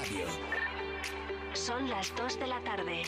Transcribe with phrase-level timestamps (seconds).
[0.00, 0.26] Radio.
[1.52, 3.02] Son las 2 de la tarde.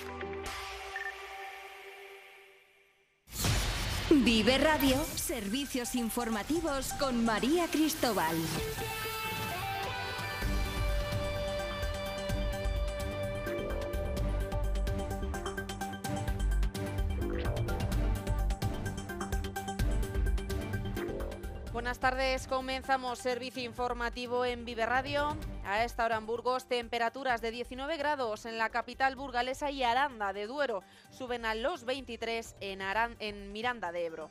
[4.11, 8.37] Vive Radio, servicios informativos con María Cristóbal.
[21.73, 25.38] Buenas tardes, comenzamos servicio informativo en Vive Radio.
[25.65, 30.33] A esta hora en Burgos, temperaturas de 19 grados en la capital burgalesa y Aranda
[30.33, 30.83] de Duero.
[31.11, 34.29] Suben a los 23 en, Aran en Miranda de Ebro.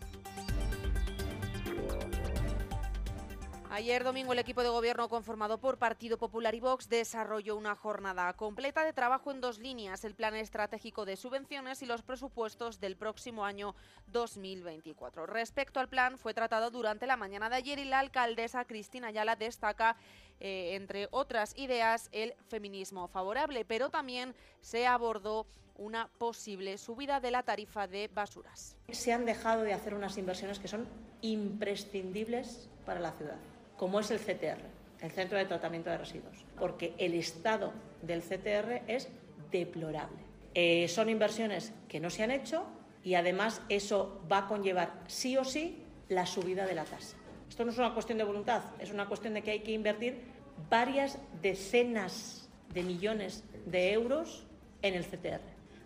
[3.73, 8.33] Ayer domingo el equipo de gobierno conformado por Partido Popular y Vox desarrolló una jornada
[8.33, 12.97] completa de trabajo en dos líneas, el plan estratégico de subvenciones y los presupuestos del
[12.97, 13.73] próximo año
[14.07, 15.25] 2024.
[15.25, 19.37] Respecto al plan, fue tratado durante la mañana de ayer y la alcaldesa Cristina Ayala
[19.37, 19.95] destaca,
[20.41, 25.45] eh, entre otras ideas, el feminismo favorable, pero también se abordó
[25.77, 28.75] una posible subida de la tarifa de basuras.
[28.89, 30.87] Se han dejado de hacer unas inversiones que son
[31.21, 33.37] imprescindibles para la ciudad
[33.81, 34.61] como es el CTR,
[35.01, 39.09] el Centro de Tratamiento de Residuos, porque el estado del CTR es
[39.49, 40.19] deplorable.
[40.53, 42.63] Eh, son inversiones que no se han hecho
[43.03, 47.17] y además eso va a conllevar sí o sí la subida de la tasa.
[47.49, 50.25] Esto no es una cuestión de voluntad, es una cuestión de que hay que invertir
[50.69, 54.45] varias decenas de millones de euros
[54.81, 55.41] en el CTR,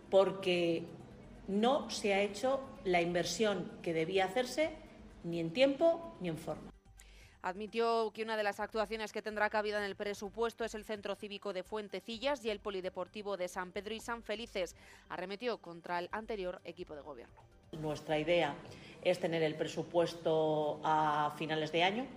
[0.09, 0.83] porque
[1.47, 4.71] no se ha hecho la inversión que debía hacerse
[5.23, 6.71] ni en tiempo ni en forma.
[7.41, 11.13] Admitió que una de las actuaciones que tendrá cabida en el presupuesto es el Centro
[11.13, 14.75] Cívico de Fuentecillas y el Polideportivo de San Pedro y San Felices.
[15.09, 17.35] Arremetió contra el anterior equipo de gobierno.
[17.73, 18.55] Nuestra idea
[19.03, 22.07] es tener el presupuesto a finales de año,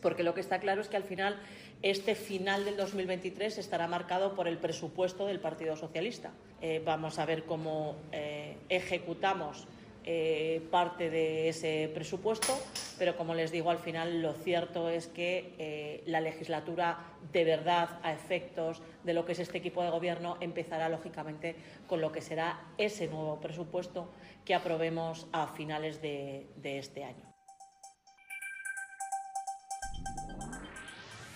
[0.00, 1.36] porque lo que está claro es que al final
[1.82, 6.32] este final del 2023 estará marcado por el presupuesto del Partido Socialista.
[6.60, 9.66] Eh, vamos a ver cómo eh, ejecutamos
[10.04, 12.58] eh, parte de ese presupuesto,
[12.98, 16.98] pero como les digo, al final lo cierto es que la legislatura
[17.30, 21.56] de verdad, a efectos de lo que es este equipo de gobierno, empezará lógicamente
[21.86, 24.08] con lo que será ese nuevo presupuesto
[24.44, 27.27] que aprobemos a finales de este año.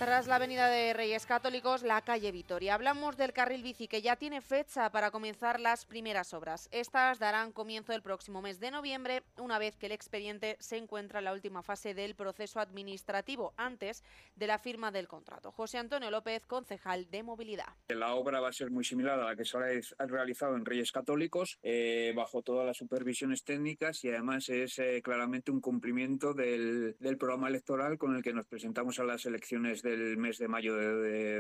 [0.04, 2.74] Tras la avenida de Reyes Católicos, la calle Vitoria.
[2.74, 6.68] Hablamos del carril bici que ya tiene fecha para comenzar las primeras obras.
[6.72, 11.20] Estas darán comienzo el próximo mes de noviembre, una vez que el expediente se encuentra
[11.20, 14.02] en la última fase del proceso administrativo, antes
[14.34, 15.52] de la firma del contrato.
[15.52, 17.68] José Antonio López, concejal de Movilidad.
[17.86, 20.90] La obra va a ser muy similar a la que se ha realizado en Reyes
[20.90, 26.96] Católicos, eh, bajo todas las supervisiones técnicas y además es eh, claramente un cumplimiento del,
[26.98, 30.48] del programa electoral con el que nos presentamos a las elecciones de el mes de
[30.48, 30.74] mayo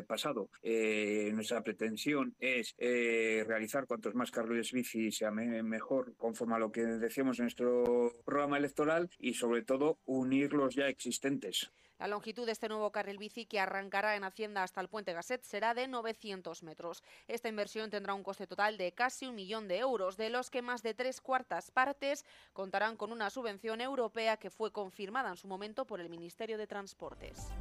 [0.06, 0.50] pasado.
[0.62, 6.70] Eh, nuestra pretensión es eh, realizar cuantos más carriles bici sea mejor, conforme a lo
[6.70, 11.70] que decíamos en nuestro programa electoral y sobre todo unir los ya existentes.
[12.02, 15.44] La longitud de este nuevo carril bici que arrancará en Hacienda hasta el puente Gasset
[15.44, 17.00] será de 900 metros.
[17.28, 20.62] Esta inversión tendrá un coste total de casi un millón de euros, de los que
[20.62, 25.46] más de tres cuartas partes contarán con una subvención europea que fue confirmada en su
[25.46, 27.52] momento por el Ministerio de Transportes.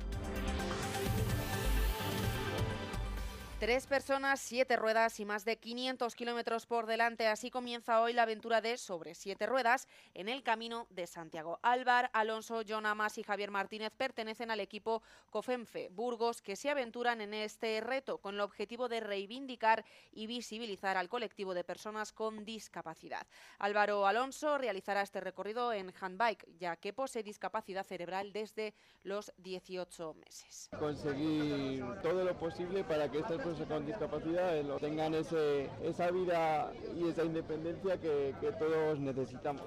[3.61, 7.27] Tres personas, siete ruedas y más de 500 kilómetros por delante.
[7.27, 11.59] Así comienza hoy la aventura de Sobre Siete Ruedas en el Camino de Santiago.
[11.61, 17.21] Álvar, Alonso, John Amas y Javier Martínez pertenecen al equipo COFEMFE Burgos que se aventuran
[17.21, 22.43] en este reto con el objetivo de reivindicar y visibilizar al colectivo de personas con
[22.43, 23.27] discapacidad.
[23.59, 28.73] Álvaro Alonso realizará este recorrido en handbike, ya que posee discapacidad cerebral desde
[29.03, 30.71] los 18 meses.
[30.79, 33.21] Conseguir todo lo posible para que
[33.67, 39.63] con discapacidad eh, tengan ese, esa vida y esa independencia que, que todos necesitamos.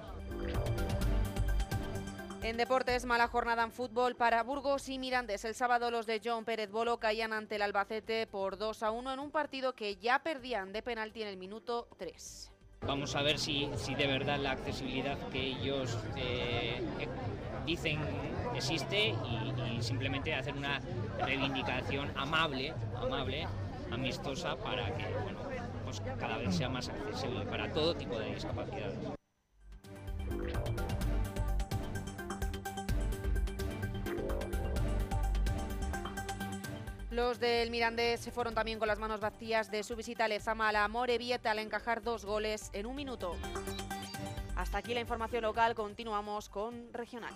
[2.45, 5.43] En deportes, mala jornada en fútbol para Burgos y Mirandes.
[5.45, 9.13] El sábado los de John Pérez Bolo caían ante el Albacete por 2 a 1
[9.13, 12.51] en un partido que ya perdían de penalti en el minuto 3.
[12.81, 16.83] Vamos a ver si, si de verdad la accesibilidad que ellos eh,
[17.65, 17.99] dicen
[18.53, 20.79] existe y, y, simplemente hacer una
[21.17, 23.47] reivindicación amable, amable
[23.91, 25.39] amistosa para que bueno,
[25.83, 28.97] pues cada vez sea más accesible para todo tipo de discapacidades.
[37.15, 40.67] Los del Mirandés se fueron también con las manos vacías de su visita a Lezama
[40.67, 43.37] a la Morevieta al encajar dos goles en un minuto.
[44.57, 47.33] Hasta aquí la información local, continuamos con regional.